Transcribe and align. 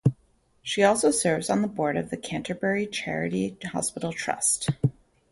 She 0.63 0.81
also 0.83 1.11
serves 1.11 1.47
on 1.47 1.61
the 1.61 1.67
board 1.67 1.95
of 1.95 2.09
the 2.09 2.17
Canterbury 2.17 2.87
Charity 2.87 3.55
Hospital 3.71 4.11
Trust. 4.11 4.71